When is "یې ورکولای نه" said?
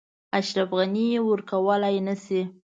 1.13-2.15